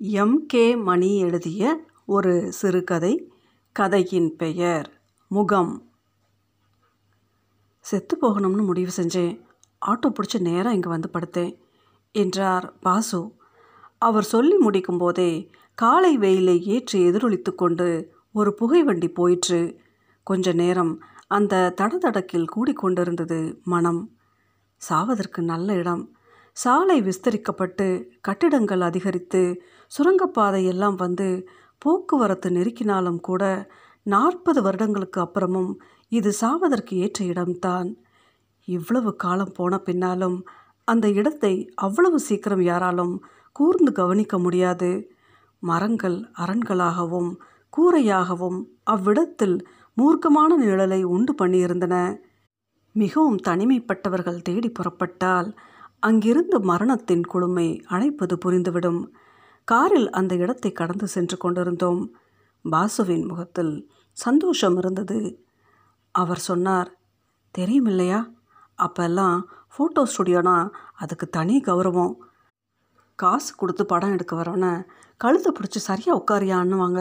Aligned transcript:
M. 0.00 0.46
K. 0.46 0.76
மணி 0.76 1.18
எழுதிய 1.18 1.84
ஒரு 2.06 2.52
சிறுகதை. 2.52 3.32
கதையின் 3.72 4.36
பெயர் 4.36 5.00
முகம். 5.28 5.90
செத்து 7.80 8.18
போகணும்னு 8.22 8.64
முடிவு 8.64 8.90
செஞ்சேன். 8.96 9.40
ஆட்டோ 9.86 10.12
பிடிச்சி 10.12 10.40
நேராக 10.40 10.74
இங்கே 10.74 10.88
வந்து 10.88 11.10
படுத்தேன் 11.12 11.58
என்றார் 12.12 12.72
பாசு. 12.82 13.32
அவர் 13.98 14.22
சொல்லி 14.22 14.56
முடிக்கும் 14.56 14.98
போதே 14.98 15.50
காலை 15.74 16.18
வெயிலை 16.18 16.60
ஏற்றி 16.60 17.04
எதிரொலித்து 17.04 17.54
கொண்டு 17.54 18.14
ஒரு 18.32 18.54
புகை 18.54 18.82
வண்டி 18.82 19.08
போயிற்று. 19.08 19.78
கொஞ்ச 20.22 20.52
நேரம் 20.52 21.02
அந்த 21.26 21.74
தடதடக்கில் 21.76 22.50
கூடிக்கொண்டிருந்தது 22.56 23.62
மனம். 23.64 24.10
சாவதற்கு 24.88 25.40
நல்ல 25.42 25.72
இடம். 25.72 26.16
சாலை 26.56 26.96
விஸ்தரிக்கப்பட்டு 27.02 27.86
கட்டிடங்கள் 28.20 28.80
அதிகரித்து 28.80 29.42
சுரங்கப்பாதை 29.92 30.64
எல்லாம் 30.64 30.94
வந்து 30.94 31.28
போக்குவரத்து 31.78 32.48
நெருக்கினாலும் 32.50 33.20
கூட 33.20 33.42
நாற்பது 34.06 34.60
வருடங்களுக்கு 34.62 35.18
அப்புறமும் 35.20 35.70
இது 36.12 36.30
சாவதற்கு 36.40 36.94
ஏற்ற 36.96 37.24
இடம்தான். 37.24 37.88
இவ்வளவு 38.68 39.10
காலம் 39.16 39.52
போன 39.52 39.78
பின்னாலும் 39.78 40.38
அந்த 40.84 41.06
இடத்தை 41.10 41.52
அவ்வளவு 41.74 42.18
சீக்கிரம் 42.20 42.60
யாராலும் 42.60 43.14
கூர்ந்து 43.56 43.92
கவனிக்க 43.92 44.34
முடியாது. 44.38 44.90
மரங்கள் 45.62 46.18
அரண்களாகவும் 46.38 47.30
கூரையாகவும் 47.72 48.58
அவ்விடத்தில் 48.84 49.56
மூர்க்கமான 49.96 50.50
நிழலை 50.62 51.00
உண்டு 51.14 51.32
பண்ணியிருந்தன. 51.40 51.96
மிகவும் 52.94 53.40
தனிமைப்பட்டவர்கள் 53.48 54.40
தேடி 54.42 54.70
புறப்பட்டால் 54.70 55.48
அங்கிருந்து 56.00 56.60
மரணத்தின் 56.60 57.22
குழுமை 57.34 57.82
அழைப்பது 57.84 58.38
புரிந்துவிடும். 58.44 59.06
காரில் 59.64 60.10
அந்த 60.10 60.34
இடத்தை 60.34 60.72
கடந்து 60.72 61.06
சென்று 61.06 61.36
கொண்டிருந்தோம். 61.36 62.14
பாசுவின் 62.64 63.26
முகத்தில் 63.26 63.90
சந்தோஷம் 64.12 64.76
இருந்தது. 64.76 65.46
அவர் 66.12 66.38
சொன்னார் 66.38 66.98
தெரியுமில்லையா? 67.58 68.20
அப்போல்லாம் 68.78 69.42
ஃபோட்டோ 69.72 70.02
ஸ்டுடியோனா? 70.02 70.70
அதுக்கு 70.94 71.28
தனி 71.28 71.60
கௌரவம். 71.60 72.14
காசு 73.14 73.54
கொடுத்து 73.54 73.86
படம் 73.86 74.12
எடுக்க 74.12 74.36
வரவனை 74.36 74.84
கழுத்தை 75.16 75.52
பிடிச்சி 75.52 75.80
சரியாக 75.88 76.20
உட்காரியான்னுவாங்க. 76.20 77.00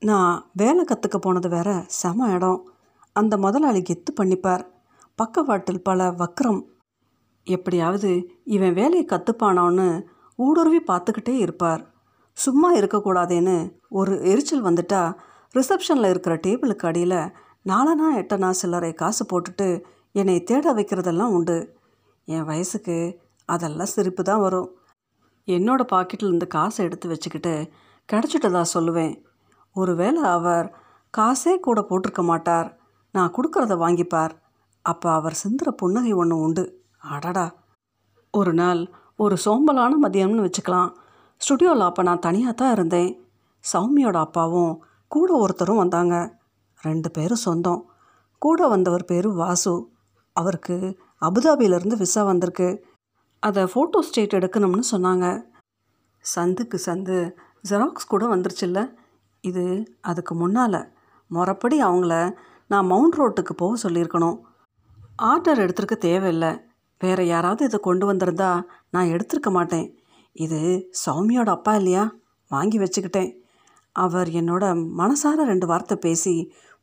நான் 0.00 0.50
வேலை 0.52 0.84
கற்றுக்க 0.84 1.16
போனது 1.16 1.48
வேற 1.48 1.84
செம 1.86 2.32
இடம். 2.32 2.72
அந்த 3.12 3.36
முதலாளி 3.36 3.82
கெத்து 3.82 4.12
பண்ணிப்பார். 4.20 4.64
பக்கவாட்டில் 5.14 5.82
பல 5.82 6.10
வக்ரம் 6.10 6.60
எப்படியாவது 7.56 8.10
இவன் 8.44 8.72
வேலையை 8.72 9.04
கற்றுப்பானான்னு 9.06 9.86
ஊடுருவி 10.38 10.80
பார்த்துக்கிட்டே 10.86 11.34
இருப்பார். 11.36 11.82
சும்மா 12.32 12.68
இருக்கக்கூடாதேன்னு 12.74 13.56
ஒரு 13.88 14.12
எரிச்சல் 14.22 14.64
வந்துட்டா 14.64 15.02
ரிசப்ஷனில் 15.54 16.08
இருக்கிற 16.08 16.34
டேபிளுக்கு 16.46 16.86
அடியில் 16.86 17.20
நாலனா 17.68 18.08
எட்டனா 18.16 18.50
சில்லறை 18.50 18.92
காசு 18.94 19.22
போட்டுட்டு 19.24 19.68
என்னை 20.12 20.36
தேட 20.42 20.74
வைக்கிறதெல்லாம் 20.74 21.34
உண்டு. 21.36 21.56
என் 22.24 22.44
வயசுக்கு 22.44 22.96
அதெல்லாம் 23.44 23.92
சிரிப்பு 23.94 24.22
தான் 24.22 24.40
வரும். 24.40 24.68
என்னோட 25.46 25.82
பாக்கெட்டில் 25.92 26.30
இருந்து 26.30 26.46
காசை 26.46 26.84
எடுத்து 26.84 27.06
வச்சுக்கிட்டு 27.08 27.54
கிடச்சிட்டதா 28.08 28.62
சொல்லுவேன். 28.74 29.14
ஒருவேளை 29.76 30.22
அவர் 30.22 30.66
காசே 31.18 31.52
கூட 31.60 31.80
போட்டிருக்க 31.88 32.22
மாட்டார். 32.22 32.68
நான் 33.14 33.34
கொடுக்குறத 33.36 33.74
வாங்கிப்பார். 33.84 34.34
அப்போ 34.84 35.08
அவர் 35.12 35.40
சிந்துற 35.42 35.70
புன்னகை 35.70 36.12
ஒன்று 36.12 36.36
உண்டு. 36.38 36.64
அடடா. 37.00 37.54
ஒரு 38.30 38.52
நாள் 38.52 38.90
ஒரு 39.16 39.36
சோம்பலான 39.44 39.92
மதியம்னு 40.02 40.50
வச்சுக்கலாம். 40.50 40.94
ஸ்டுடியோவில் 41.36 41.80
அப்போ 41.80 42.02
நான் 42.02 42.18
தனியாக 42.18 42.52
தான் 42.52 42.72
இருந்தேன். 42.72 43.28
சௌமியோட 43.72 44.16
அப்பாவும் 44.16 44.84
கூட 45.08 45.32
ஒருத்தரும் 45.32 45.76
வந்தாங்க. 45.76 46.38
ரெண்டு 46.80 47.10
பேரும் 47.10 47.36
சொந்தம். 47.36 47.90
கூட 48.38 48.68
வந்தவர் 48.68 49.04
பேர் 49.04 49.28
வாசு. 49.28 49.90
அவருக்கு 50.32 50.98
அபுதாபியிலேருந்து 51.20 51.96
விசா 51.96 52.24
வந்திருக்கு. 52.24 52.86
அதை 53.40 53.64
ஃபோட்டோ 53.64 53.98
ஸ்டேட் 54.00 54.32
எடுக்கணும்னு 54.32 54.82
சொன்னாங்க. 54.90 55.44
சந்துக்கு 56.34 56.78
சந்து 56.86 57.32
ஜெராக்ஸ் 57.68 58.08
கூட 58.08 58.36
வந்துருச்சுல்ல. 58.36 58.94
இது 59.40 59.96
அதுக்கு 60.00 60.34
முன்னால். 60.34 60.92
முறப்படி 61.30 61.82
அவங்கள 61.82 62.36
நான் 62.68 62.86
மவுண்ட் 62.86 63.14
ரோட்டுக்கு 63.14 63.52
போக 63.56 63.88
சொல்லியிருக்கணும். 63.88 64.40
ஆர்டர் 65.16 65.58
எடுத்திருக்க 65.58 65.96
தேவையில்லை. 65.96 66.69
வேறு 67.00 67.22
யாராவது 67.26 67.62
இதை 67.68 67.78
கொண்டு 67.80 68.04
வந்திருந்தா 68.10 68.50
நான் 68.94 69.12
எடுத்திருக்க 69.14 69.50
மாட்டேன். 69.50 69.86
இது 70.36 70.58
சௌமியோட 71.04 71.50
அப்பா 71.56 71.72
இல்லையா? 71.74 72.04
வாங்கி 72.50 72.78
வச்சுக்கிட்டேன். 72.78 73.30
அவர் 73.96 74.28
என்னோட 74.40 74.64
மனசார 75.00 75.44
ரெண்டு 75.44 75.66
வார்த்தை 75.66 75.96
பேசி 75.96 76.34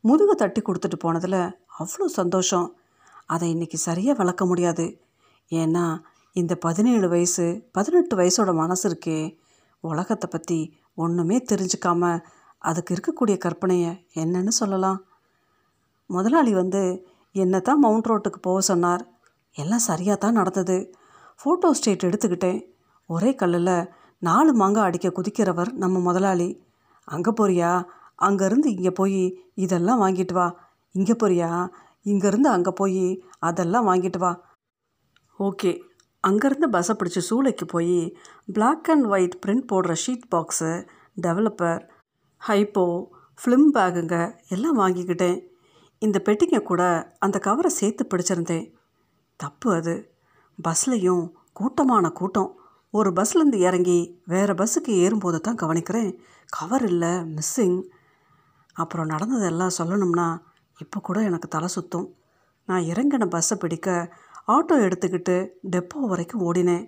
முதுக 0.04 0.32
தட்டி 0.34 0.60
கொடுத்துட்டு 0.62 0.98
போனதில் 1.04 1.40
அவ்வளோ 1.78 2.06
சந்தோஷம். 2.20 2.66
அதை 3.26 3.46
இன்றைக்கி 3.54 3.78
சரியாக 3.88 4.18
விளக்க 4.20 4.42
முடியாது. 4.46 4.86
ஏன்னா 5.50 5.84
இந்த 6.36 6.54
பதினேழு 6.54 7.06
வயசு 7.08 7.44
பதினெட்டு 7.76 8.14
வயசோட 8.16 8.50
மனசு 8.54 8.84
இருக்கே 8.90 9.18
உலகத்தை 9.80 10.28
பற்றி 10.30 10.58
ஒன்றுமே 10.94 11.36
தெரிஞ்சுக்காம 11.50 12.02
அதுக்கு 12.58 12.90
இருக்கக்கூடிய 12.94 13.36
கற்பனையை 13.44 13.92
என்னன்னு 14.22 14.52
சொல்லலாம். 14.60 14.98
முதலாளி 16.10 16.52
வந்து 16.52 16.82
என்ன 17.32 17.60
தான் 17.60 17.82
மவுண்ட் 17.84 18.08
ரோட்டுக்கு 18.10 18.40
போக 18.40 18.60
சொன்னார். 18.60 19.02
எல்லாம் 19.56 19.78
சரியாக 19.78 20.18
தான் 20.18 20.32
நடந்தது. 20.32 20.92
ஃபோட்டோ 21.40 21.70
ஸ்டேட் 21.70 22.06
எடுத்துக்கிட்டேன். 22.08 22.60
ஒரே 23.06 23.34
கல்லில் 23.34 23.88
நாலு 24.18 24.52
மாங்காய் 24.54 24.84
அடிக்க 24.84 25.08
குதிக்கிறவர் 25.08 25.72
நம்ம 25.72 25.98
முதலாளி. 25.98 26.66
அங்கே 27.04 27.30
போறியா? 27.30 27.84
அங்கேருந்து 28.22 28.68
இங்கே 28.76 28.90
போய் 28.90 29.44
இதெல்லாம் 29.54 30.00
வாங்கிட்டு 30.02 30.32
வா. 30.32 30.46
இங்கே 30.90 31.16
போறியா? 31.22 31.68
இங்கேருந்து 32.02 32.48
அங்கே 32.48 32.70
போய் 32.70 33.24
அதெல்லாம் 33.38 33.88
வாங்கிட்டு 33.88 34.18
வா. 34.18 34.32
ஓகே. 35.38 35.80
அங்கேருந்து 36.24 36.68
பஸ்ஸை 36.70 36.94
பிடிச்சி 36.98 37.20
சூளைக்கு 37.30 37.64
போய் 37.64 38.16
பிளாக் 38.52 38.88
அண்ட் 38.90 39.06
ஒயிட் 39.06 39.36
பிரிண்ட் 39.46 39.68
போடுற 39.72 39.92
sheet 39.92 40.26
box 40.34 40.86
developer 41.20 41.82
hypo 42.48 43.06
film 43.40 43.68
பேகுங்க 43.74 44.16
எல்லாம் 44.48 44.78
வாங்கிக்கிட்டேன். 44.78 45.38
இந்த 45.98 46.22
பெட்டிங்க 46.24 46.62
கூட 46.62 46.82
அந்த 47.18 47.38
கவரை 47.38 47.70
சேர்த்து 47.70 48.06
பிடிச்சிருந்தேன். 48.10 48.66
தப்பு 49.42 49.68
அது. 49.72 49.94
பஸ்லேயும் 50.58 51.24
கூட்டமான 51.52 52.10
கூட்டம். 52.10 52.50
ஒரு 52.94 53.10
பஸ்லேருந்து 53.10 53.58
இறங்கி 53.68 53.98
வேறு 54.24 54.54
பஸ்ஸுக்கு 54.54 54.92
ஏறும்போது 55.04 55.38
தான் 55.40 55.60
கவனிக்கிறேன். 55.62 56.10
கவர் 56.48 56.84
இல்லை 56.84 57.12
மிஸ்ஸிங் 57.36 57.78
அப்புறம் 58.72 59.06
நடந்ததெல்லாம் 59.06 59.76
சொல்லணும்னா 59.78 60.26
இப்போ 60.78 60.98
கூட 61.00 61.18
எனக்கு 61.22 61.48
தலை 61.48 61.68
சுத்தும். 61.76 62.08
நான் 62.68 62.82
இறங்கின 62.82 63.26
பஸ்ஸை 63.26 63.56
பிடிக்க 63.58 63.88
ஆட்டோ 64.46 64.74
எடுத்துக்கிட்டு 64.86 65.36
டெப்போ 65.70 66.00
வரைக்கும் 66.12 66.44
ஓடினேன். 66.48 66.84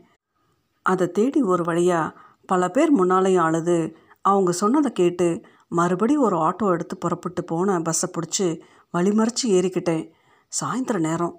அதை 0.86 1.06
தேடி 1.10 1.42
ஒரு 1.52 1.62
வழியாக 1.64 2.16
பல 2.46 2.68
பேர் 2.70 2.92
முன்னாலேயும் 2.98 3.46
அழுது 3.46 3.96
அவங்க 4.22 4.52
சொன்னதை 4.52 4.90
கேட்டு 4.92 5.26
மறுபடி 5.68 6.16
ஒரு 6.16 6.36
ஆட்டோ 6.36 6.66
எடுத்து 6.70 6.96
புறப்பட்டு 6.96 7.44
போன 7.44 7.78
பஸ்ஸை 7.80 8.08
பிடிச்சி 8.14 8.46
வழிமறித்து 8.94 9.46
ஏறிக்கிட்டேன். 9.56 10.04
சாயந்தர 10.52 10.98
நேரம். 10.98 11.36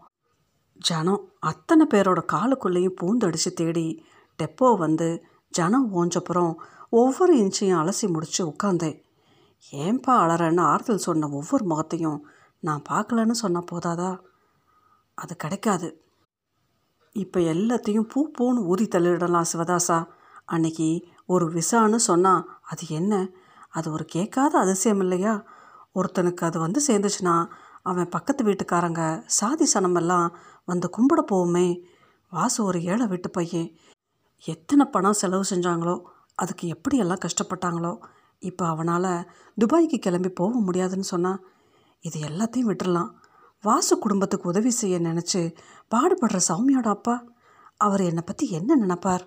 ஜனம் 0.81 1.23
அத்தனை 1.39 1.87
பேரோட 1.89 2.19
காலுக்குள்ளேயும் 2.33 2.97
பூந்தடிச்சு 3.01 3.51
தேடி 3.53 3.87
டெப்போ 4.39 4.77
வந்து 4.77 5.07
ஜனம் 5.49 5.87
ஓஞ்சப்புறம் 5.95 6.53
ஒவ்வொரு 6.89 7.33
இன்ச்சையும் 7.37 7.81
அலசி 7.81 8.07
முடித்து 8.07 8.41
உட்காந்தேன் 8.45 8.97
ஏன்பா 9.71 10.13
அலறன்னு 10.23 10.61
ஆறுதல் 10.61 10.97
சொன்ன 10.97 11.29
ஒவ்வொரு 11.29 11.65
முகத்தையும் 11.65 12.19
நான் 12.63 12.83
பார்க்கலன்னு 12.89 13.31
சொன்னால் 13.31 13.69
போதாதா? 13.71 14.19
அது 15.17 15.35
கிடைக்காது. 15.35 15.87
இப்போ 17.15 17.39
எல்லாத்தையும் 17.39 18.09
பூ 18.11 18.19
பூன்னு 18.37 18.65
ஊதி 18.65 18.85
தள்ளிடலாம் 18.85 19.49
சிவதாசா. 19.53 20.07
அன்னைக்கு 20.45 20.89
ஒரு 21.25 21.45
விசான்னு 21.51 21.95
சொன்னால் 21.95 22.45
அது 22.61 22.83
என்ன? 22.89 23.29
அது 23.69 23.91
ஒரு 23.91 24.05
கேட்காத 24.05 24.57
அதிசயம் 24.57 24.99
இல்லையா? 24.99 25.33
ஒருத்தனுக்கு 25.95 26.43
அது 26.43 26.59
வந்து 26.59 26.81
சேர்ந்துச்சுன்னா 26.87 27.35
அவன் 27.85 28.09
பக்கத்து 28.09 28.41
வீட்டுக்காரங்க 28.43 29.03
சாதி 29.37 29.65
சனமெல்லாம் 29.73 30.27
வந்து 30.65 30.87
கும்பிட 30.97 31.21
போவோமே. 31.31 31.67
வாசு 32.31 32.59
ஒரு 32.63 32.79
ஏழை 32.83 33.05
வீட்டு 33.07 33.29
பையன். 33.29 33.69
எத்தனை 34.43 34.85
பணம் 34.85 35.19
செலவு 35.21 35.43
செஞ்சாங்களோ 35.49 35.95
அதுக்கு 36.35 36.65
எப்படியெல்லாம் 36.75 37.23
கஷ்டப்பட்டாங்களோ 37.25 37.93
இப்போ 38.41 38.63
அவனால் 38.67 39.25
துபாய்க்கு 39.57 39.97
கிளம்பி 39.99 40.29
போக 40.29 40.53
முடியாதுன்னு 40.59 41.07
சொன்னால் 41.13 41.41
இது 42.03 42.17
எல்லாத்தையும் 42.19 42.69
விட்டுறலாம். 42.69 43.11
வாசு 43.63 43.93
குடும்பத்துக்கு 43.97 44.45
உதவி 44.49 44.71
செய்ய 44.71 44.95
நினச்சி 44.99 45.41
பாடுபடுற 45.91 46.39
சௌமியோட 46.49 46.87
அப்பா 46.87 47.15
அவர் 47.77 48.01
என்னை 48.01 48.23
பற்றி 48.25 48.45
என்ன 48.49 48.75
நினைப்பார்? 48.75 49.23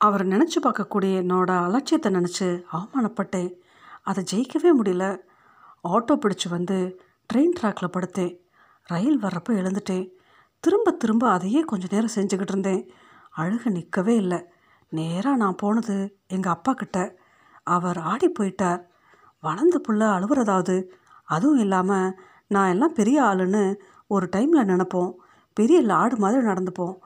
அவர் 0.00 0.24
நினச்சி 0.26 0.58
பார்க்கக்கூடிய 0.62 1.12
என்னோட 1.22 1.50
அலட்சியத்தை 1.66 2.10
நினச்சி 2.12 2.48
அவமானப்பட்டேன். 2.76 3.50
அதை 4.02 4.22
ஜெயிக்கவே 4.30 4.70
முடியல. 4.80 5.04
ஆட்டோ 5.84 6.14
பிடிச்சி 6.22 6.48
வந்து 6.48 6.78
ட்ரெயின் 7.34 7.52
ட்ராக்கில் 7.60 7.92
படுத்தேன். 7.92 8.38
ரயில் 8.84 9.22
வர்றப்போ 9.22 9.48
எழுந்துட்டேன். 9.48 10.08
திரும்ப 10.60 10.90
திரும்ப 10.90 11.30
அதையே 11.30 11.60
கொஞ்ச 11.60 11.86
நேரம் 11.90 12.10
செஞ்சுக்கிட்டு 12.14 12.48
இருந்தேன். 12.48 12.90
அழுக 13.36 13.64
நிற்கவே 13.64 14.16
இல்லை. 14.16 14.44
நேராக 14.88 15.36
நான் 15.36 15.54
போனது 15.54 16.18
எங்கள் 16.28 16.52
அப்பா 16.52 16.72
கிட்ட. 16.72 17.18
அவர் 17.62 17.98
ஆடி 17.98 18.32
போயிட்டார். 18.38 18.82
வளர்ந்த 19.40 19.80
புள்ள 19.88 20.02
அழுவுறதாவது. 20.16 20.84
அதுவும் 21.24 21.58
இல்லாமல் 21.58 22.18
நான் 22.48 22.68
எல்லாம் 22.68 22.92
பெரிய 22.92 23.22
ஆளுன்னு 23.22 23.76
ஒரு 24.06 24.28
டைமில் 24.36 24.64
நினப்போம். 24.64 25.12
பெரிய 25.54 25.82
லாடு 25.82 26.16
மாதிரி 26.16 26.46
நடந்துப்போம். 26.46 26.96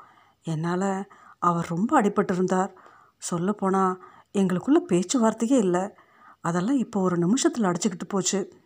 என்னால் 0.42 1.08
அவர் 1.38 1.66
ரொம்ப 1.68 2.02
அடிபட்டிருந்தார் 2.02 2.72
சொல்லப்போனால் 3.18 4.02
எங்களுக்குள்ள 4.32 4.78
பேச்சுவார்த்தையே 4.88 5.58
இல்லை. 5.58 5.90
அதெல்லாம் 6.40 6.76
இப்போ 6.76 7.00
ஒரு 7.00 7.16
நிமிஷத்தில் 7.16 7.64
அடிச்சுக்கிட்டு 7.64 8.08
போச்சு. 8.08 8.60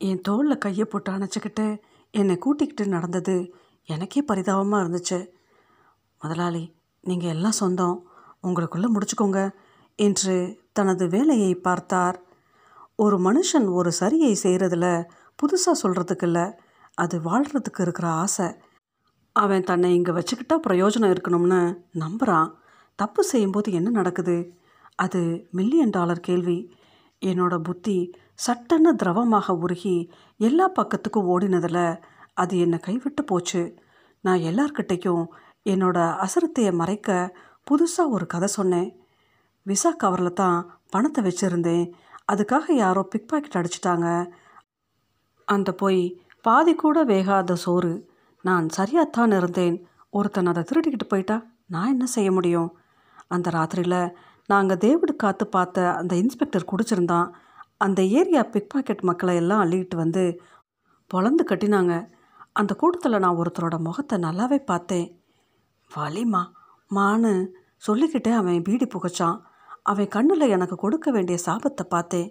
என் 0.00 0.20
தோளில் 0.20 0.58
கையை 0.58 0.84
போட்டு 0.84 1.10
அணைச்சிக்கிட்டு 1.12 1.64
என்னை 2.10 2.38
கூட்டிக்கிட்டு 2.38 2.84
நடந்தது 2.86 3.34
எனக்கே 3.88 4.20
பரிதாபமாக 4.22 4.82
இருந்துச்சு. 4.84 5.18
முதலாளி 6.20 6.62
நீங்கள் 7.00 7.30
எல்லாம் 7.30 7.60
சொந்தம். 7.60 7.96
உங்களுக்குள்ளே 8.42 8.88
முடிச்சுக்கோங்க 8.94 9.40
என்று 9.98 10.36
தனது 10.72 11.08
வேலையை 11.08 11.54
பார்த்தார். 11.54 12.16
ஒரு 12.94 13.16
மனுஷன் 13.18 13.68
ஒரு 13.72 13.92
சரியை 13.92 14.32
செய்கிறதுல 14.42 14.86
புதுசாக 15.38 15.80
சொல்கிறதுக்கு 15.82 16.22
இல்லை 16.22 16.46
அது 16.94 17.16
வாழ்கிறதுக்கு 17.20 17.80
இருக்கிற 17.80 18.06
ஆசை. 18.08 18.48
அவன் 19.36 19.62
தன்னை 19.62 19.94
இங்கே 19.94 20.12
வச்சுக்கிட்டா 20.12 20.56
பிரயோஜனம் 20.68 21.12
இருக்கணும்னு 21.14 21.60
நம்புகிறான் 21.92 22.48
தப்பு 22.94 23.22
செய்யும்போது 23.24 23.72
என்ன 23.72 23.88
நடக்குது? 23.90 24.36
அது 24.94 25.20
மில்லியன் 25.50 25.90
டாலர் 25.90 26.20
கேள்வி. 26.20 26.58
என்னோட 27.22 27.54
புத்தி 27.58 27.98
சட்டன்னு 28.46 28.90
திரவமாக 28.96 29.52
உருகி 29.52 30.10
எல்லா 30.36 30.72
பக்கத்துக்கும் 30.74 31.28
ஓடினதில் 31.32 32.00
அது 32.34 32.58
என்னை 32.58 32.78
கைவிட்டு 32.78 33.22
போச்சு. 33.24 33.78
நான் 34.20 34.38
எல்லார்கிட்டேயும் 34.38 35.24
என்னோட 35.64 36.26
அசரத்தையை 36.26 36.72
மறைக்க 36.72 37.36
புதுசாக 37.70 38.08
ஒரு 38.08 38.26
கதை 38.26 38.48
சொன்னேன். 38.48 38.88
விசா 39.62 39.90
கவரில் 40.02 40.32
தான் 40.32 40.80
பணத்தை 40.90 41.24
வச்சுருந்தேன். 41.24 41.90
அதுக்காக 42.32 42.72
யாரோ 42.72 43.02
பிக் 43.02 43.28
பாக்கெட் 43.28 43.58
அடிச்சிட்டாங்க. 43.60 44.30
அந்த 45.44 45.72
போய் 45.72 46.22
பாதி 46.42 46.74
கூட 46.74 47.04
வேகாத 47.04 47.52
சோறு. 47.52 48.08
நான் 48.42 48.66
சரியாகத்தான் 48.76 49.36
இருந்தேன். 49.36 49.86
ஒருத்தன் 50.10 50.46
அதை 50.46 50.62
திருடிக்கிட்டு 50.62 51.08
போயிட்டா 51.08 51.46
நான் 51.66 51.88
என்ன 51.88 52.06
செய்ய 52.06 52.32
முடியும்? 52.32 52.76
அந்த 53.28 53.50
ராத்திரியில் 53.50 54.12
நாங்கள் 54.46 54.76
தேவிடு 54.76 55.16
காத்து 55.16 55.46
பார்த்த 55.46 55.94
அந்த 55.94 56.14
இன்ஸ்பெக்டர் 56.16 56.70
குடிச்சிருந்தான். 56.72 57.28
அந்த 57.80 58.00
ஏரியா 58.02 58.42
பிக் 58.42 58.70
பாக்கெட் 58.72 59.00
மக்களை 59.00 59.34
எல்லாம் 59.36 59.62
அள்ளிக்கிட்டு 59.64 59.96
வந்து 59.96 60.22
பொழந்து 61.10 61.42
கட்டினாங்க. 61.50 61.94
அந்த 62.52 62.74
கூட்டத்தில் 62.74 63.22
நான் 63.24 63.38
ஒருத்தரோட 63.40 63.76
முகத்தை 63.78 64.16
நல்லாவே 64.18 64.58
பார்த்தேன். 64.64 65.06
வலிமா 65.90 66.42
மான்னு 66.90 67.32
சொல்லிக்கிட்டே 67.76 68.32
அவன் 68.32 68.62
பீடி 68.62 68.86
புகைச்சான். 68.86 69.38
அவன் 69.82 70.08
கண்ணில் 70.08 70.52
எனக்கு 70.56 70.76
கொடுக்க 70.76 71.10
வேண்டிய 71.10 71.38
சாபத்தை 71.46 71.84
பார்த்தேன். 71.88 72.28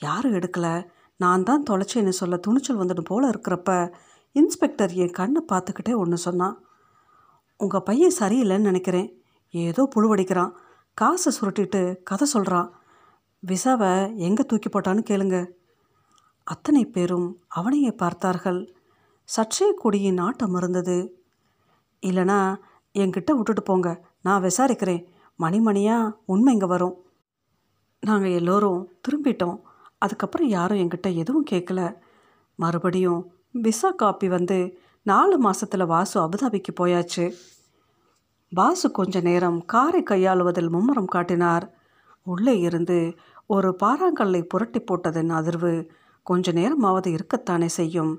யாரும் 0.00 0.32
எடுக்கலை? 0.32 0.74
நான் 1.16 1.42
தான் 1.42 1.66
தொலைச்சேன்னு 1.70 2.12
சொல்ல 2.20 2.36
துணிச்சல் 2.36 2.80
வந்துடும் 2.80 3.08
போல் 3.08 3.30
இருக்கிறப்ப 3.30 3.70
இன்ஸ்பெக்டர் 4.36 4.92
என் 4.92 5.16
கண்ணை 5.18 5.42
பார்த்துக்கிட்டே 5.52 5.94
ஒன்று 5.96 6.18
சொன்னான். 6.18 6.56
உங்கள் 7.56 7.82
பையன் 7.82 8.18
சரியில்லைன்னு 8.20 8.70
நினைக்கிறேன். 8.70 9.08
ஏதோ 9.54 9.82
புழுவடிக்கிறான். 9.94 10.52
காசை 10.94 11.30
சுருட்டிட்டு 11.40 11.82
கதை 12.02 12.26
சொல்கிறான் 12.26 12.70
விசாவை 13.46 14.16
எங்கே 14.16 14.42
தூக்கி 14.42 14.68
போட்டான்னு 14.68 15.02
கேளுங்க. 15.10 15.50
அத்தனை 16.46 16.86
பேரும் 16.86 17.28
அவனையே 17.48 17.92
பார்த்தார்கள். 17.92 18.60
சற்றே 19.28 19.74
கொடியின் 19.76 20.18
ஆட்டம் 20.18 20.54
இருந்தது. 20.54 20.96
இல்லைனா 22.02 22.56
என்கிட்ட 22.94 23.30
விட்டுட்டு 23.32 23.62
போங்க. 23.62 23.88
நான் 24.22 24.42
விசாரிக்கிறேன். 24.42 25.02
மணிமணியாக 25.38 26.14
உண்மை 26.26 26.52
இங்கே 26.52 26.66
வரும். 26.66 26.96
நாங்கள் 28.00 28.30
எல்லோரும் 28.30 28.80
திரும்பிட்டோம். 29.04 29.58
அதுக்கப்புறம் 29.98 30.48
யாரும் 30.48 30.78
என்கிட்ட 30.78 31.14
எதுவும் 31.14 31.50
கேட்கல 31.50 31.96
மறுபடியும் 32.54 33.20
விசா 33.50 33.90
காப்பி 33.90 34.28
வந்து 34.28 34.78
நாலு 35.02 35.38
மாதத்தில் 35.38 35.86
வாசு 35.86 36.16
அபுதாபிக்கு 36.20 36.72
போயாச்சு. 36.80 37.32
வாசு 38.52 38.90
கொஞ்ச 38.90 39.20
நேரம் 39.20 39.64
காரை 39.64 40.02
கையாளுவதில் 40.02 40.74
மும்முரம் 40.74 41.12
காட்டினார். 41.14 41.66
உள்ளே 42.22 42.58
இருந்து 42.58 43.14
ஒரு 43.54 43.70
பாறாங்கல்லை 43.82 44.42
புரட்டி 44.42 44.80
போட்டதன் 44.80 45.32
அதிர்வு 45.38 45.72
கொஞ்ச 46.26 46.52
நேரமாவது 46.52 47.08
இருக்கத்தானே 47.16 47.68
செய்யும். 47.78 48.12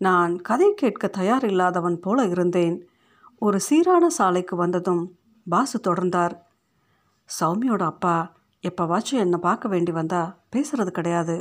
நான் 0.00 0.32
கதை 0.48 0.68
கேட்க 0.74 1.10
தயாரில்லாதவன் 1.18 1.96
போல 1.96 2.24
இருந்தேன். 2.24 2.76
ஒரு 3.38 3.58
சீரான 3.60 4.04
சாலைக்கு 4.18 4.54
வந்ததும் 4.56 5.02
பாசு 5.46 5.78
தொடர்ந்தார். 5.78 6.34
சௌமியோட 7.28 7.82
அப்பா 7.82 8.14
எப்போவாச்சும் 8.62 9.22
என்னை 9.24 9.38
பார்க்க 9.38 9.68
வேண்டி 9.68 9.92
வந்தா 9.92 10.22
பேசுறது 10.56 10.90
கிடையாது. 10.90 11.36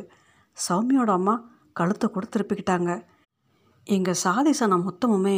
சௌமியோட 0.57 1.09
அம்மா 1.09 1.36
கழுத்தை 1.74 2.07
கூட 2.09 2.25
திருப்பிக்கிட்டாங்க. 2.25 2.91
எங்கள் 3.88 4.21
சாதி 4.24 4.53
சனம் 4.59 4.86
மொத்தமுமே 4.88 5.38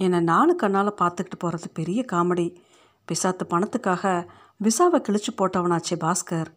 என்னை 0.00 0.20
நாலு 0.20 0.52
கண்ணால் 0.54 0.98
பார்த்துக்கிட்டு 1.00 1.38
போகிறது 1.38 1.68
பெரிய 1.78 2.00
காமெடி. 2.12 2.48
பிசாத்து 3.08 3.44
பணத்துக்காக 3.52 4.04
விசாவை 4.60 4.98
கிழிச்சு 5.06 5.32
போட்டவனாச்சே 5.38 5.96
பாஸ்கர். 6.04 6.50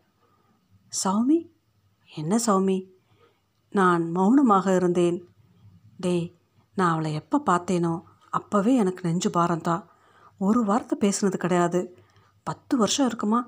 சௌமி? 1.01 1.37
என்ன 2.11 2.39
சௌமி? 2.45 2.89
நான் 3.69 4.11
மௌனமாக 4.11 4.75
இருந்தேன். 4.75 5.17
டேய் 5.97 6.35
நான் 6.75 6.91
அவளை 6.91 7.13
எப்போ 7.13 7.43
பார்த்தேனோ 7.45 7.93
அப்போவே 8.33 8.75
எனக்கு 8.75 9.01
நெஞ்சு 9.07 9.29
பாரம்தான். 9.29 9.83
ஒரு 10.37 10.63
வார்த்தை 10.63 10.95
பேசுனது 11.01 11.37
கிடையாது. 11.37 11.97
பத்து 12.43 12.77
வருஷம் 12.77 13.05
இருக்குமா? 13.05 13.39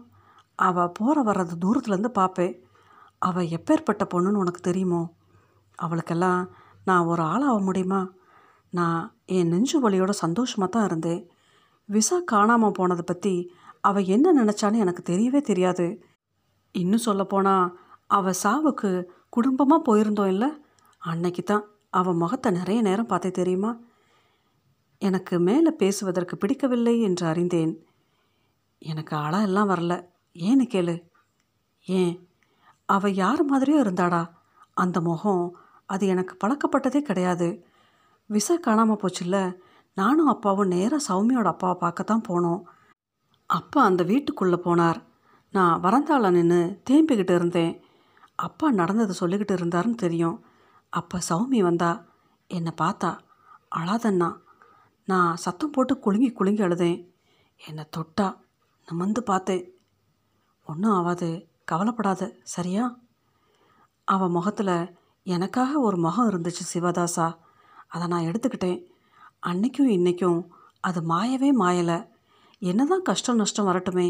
அவள் 0.56 0.90
போகிற 0.90 1.24
வர்றது 1.24 1.56
தூரத்துலேருந்து 1.60 2.12
பார்ப்பேன் 2.12 2.56
அவள் 3.18 3.46
எப்பேற்பட்ட 3.46 4.04
பொண்ணுன்னு 4.14 4.42
உனக்கு 4.44 4.62
தெரியுமோ? 4.62 5.04
அவளுக்கெல்லாம் 5.80 6.50
நான் 6.84 7.06
ஒரு 7.06 7.22
ஆளாக 7.22 7.60
முடியுமா? 7.60 8.12
நான் 8.70 9.16
என் 9.26 9.48
நெஞ்சு 9.48 9.90
வழியோட 9.90 10.10
சந்தோஷமாக 10.10 10.72
தான் 10.72 10.86
இருந்தேன். 10.86 11.22
விசா 11.86 12.20
காணாமல் 12.26 12.72
போனதை 12.72 13.06
பற்றி 13.06 13.52
அவள் 13.82 14.04
என்ன 14.06 14.44
நினச்சான்னு 14.44 14.78
எனக்கு 14.78 15.04
தெரியவே 15.14 15.42
தெரியாது. 15.42 15.88
இன்னும் 16.76 17.06
சொல்லப்போனால் 17.06 17.80
அவள் 18.08 18.42
சாவுக்கு 18.44 18.90
குடும்பமாக 19.30 19.86
போயிருந்தோம் 19.86 20.28
இல்லை? 20.28 20.50
அன்னைக்கு 20.98 21.44
தான் 21.44 21.66
அவள் 21.90 22.14
முகத்தை 22.14 22.52
நிறைய 22.52 22.82
நேரம் 22.82 23.06
பார்த்தே 23.06 23.32
தெரியுமா? 23.32 23.72
எனக்கு 25.02 25.40
மேலே 25.40 25.72
பேசுவதற்கு 25.72 26.38
பிடிக்கவில்லை 26.38 27.02
என்று 27.02 27.28
அறிந்தேன். 27.28 27.74
எனக்கு 28.80 29.16
அழ 29.16 29.42
எல்லாம் 29.42 29.70
வரல. 29.70 29.94
ஏன்னு 30.40 30.66
கேளு. 30.74 30.96
ஏன்? 31.86 32.30
அவள் 32.86 33.14
யார் 33.14 33.42
மாதிரியோ 33.54 33.80
இருந்தாடா? 33.82 34.22
அந்த 34.74 35.02
முகம் 35.02 35.58
அது 35.86 36.08
எனக்கு 36.08 36.34
பழக்கப்பட்டதே 36.44 37.02
கிடையாது. 37.02 37.66
விசா 38.26 38.56
காணாமல் 38.56 39.00
போச்சுல்ல? 39.02 39.38
நானும் 39.94 40.28
அப்பாவும் 40.28 40.68
நேராக 40.68 41.06
சௌமியோட 41.08 41.46
அப்பாவை 41.46 41.76
பார்க்கத்தான் 41.80 42.28
போனோம். 42.28 42.62
அப்பா 43.46 43.84
அந்த 43.84 44.04
வீட்டுக்குள்ளே 44.04 44.60
போனார். 44.64 45.00
நான் 45.56 45.82
வரந்தால 45.84 46.30
நின்று 46.30 46.62
தேம்பிக்கிட்டு 46.90 47.36
இருந்தேன். 47.36 47.74
அப்பா 48.36 48.72
நடந்ததை 48.72 49.14
சொல்லிக்கிட்டு 49.20 49.54
இருந்தாருன்னு 49.56 49.96
தெரியும். 49.96 50.38
அப்போ 50.90 51.18
சௌமி 51.30 51.60
வந்தா 51.60 51.92
என்னை 52.50 52.72
பார்த்தா 52.82 53.12
அழாதண்ணா. 53.76 54.30
நான் 55.06 55.36
சத்தம் 55.36 55.72
போட்டு 55.72 56.00
குலுங்கி 56.00 56.30
குலுங்கி 56.32 56.64
அழுதேன். 56.64 56.98
என்னை 57.68 57.84
தொட்டா 57.98 58.28
நிமிந்து 58.88 59.20
பார்த்தேன். 59.20 59.64
ஒன்றும் 60.66 60.92
ஆகாது 60.92 61.30
கவலைப்படாத 61.66 62.22
சரியா? 62.44 62.86
அவன் 64.08 64.32
முகத்தில் 64.32 64.78
எனக்காக 65.26 65.80
ஒரு 65.80 65.98
முகம் 65.98 66.30
இருந்துச்சு 66.30 66.64
சிவதாசா. 66.74 67.28
அதை 67.88 68.08
நான் 68.08 68.24
எடுத்துக்கிட்டேன். 68.24 68.80
அன்னைக்கும் 69.48 69.94
இன்றைக்கும் 69.98 70.40
அது 70.80 71.00
மாயவே 71.02 71.50
மாயலை. 71.60 72.00
என்னதான் 72.62 73.02
கஷ்டம் 73.02 73.36
நஷ்டம் 73.36 73.68
வரட்டுமே 73.68 74.08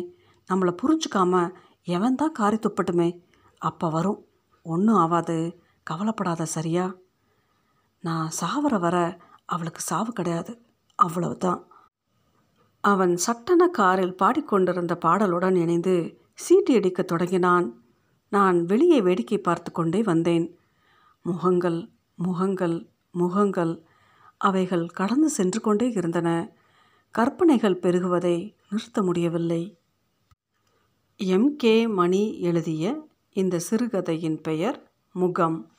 நம்மளை 0.49 0.75
புரிஞ்சுக்காம 0.81 1.51
எவன் 1.83 2.15
தான் 2.15 2.31
காரி 2.31 2.57
துப்பட்டுமே 2.57 3.21
அப்போ 3.57 3.89
வரும். 3.89 4.25
ஒன்றும் 4.63 4.95
ஆகாது 4.95 5.61
கவலைப்படாத 5.83 6.45
சரியா? 6.45 6.95
நான் 8.01 8.31
சாவர 8.41 8.79
வர 8.79 9.17
அவளுக்கு 9.45 9.81
சாவு 9.81 10.11
கிடையாது. 10.11 10.61
அவ்வளவுதான். 10.95 11.67
அவன் 12.81 13.19
சட்டன 13.27 13.67
காரில் 13.67 14.15
பாடிக்கொண்டிருந்த 14.15 14.97
பாடலுடன் 15.05 15.55
இணைந்து 15.55 16.19
சீட்டி 16.35 16.75
அடிக்கத் 16.75 17.07
தொடங்கினான். 17.07 17.81
நான் 18.29 18.65
வெளியே 18.65 19.01
வேடிக்கை 19.01 19.37
பார்த்து 19.37 19.71
கொண்டே 19.71 20.03
வந்தேன். 20.03 20.57
முகங்கள் 21.21 21.89
முகங்கள் 22.15 22.89
முகங்கள். 23.11 23.83
அவைகள் 24.37 24.85
கடந்து 24.87 25.29
சென்று 25.29 25.61
கொண்டே 25.61 25.91
இருந்தன. 25.91 26.29
கற்பனைகள் 27.11 27.79
பெருகுவதை 27.79 28.55
நிறுத்த 28.69 29.01
முடியவில்லை. 29.01 29.77
எம் 31.19 31.55
கே 31.55 31.87
மணி 31.87 32.39
எழுதிய 32.39 33.07
இந்த 33.33 33.59
சிறுகதையின் 33.59 34.41
பெயர் 34.41 34.91
முகம். 35.11 35.74